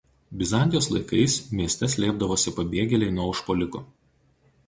Bizantijos 0.37 0.87
laikais 0.93 1.35
mieste 1.59 1.89
slėpdavosi 1.95 2.53
pabėgėliai 2.57 3.15
nuo 3.19 3.27
užpuolikų. 3.35 3.83